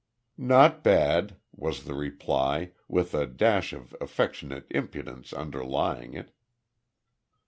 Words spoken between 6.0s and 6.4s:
it.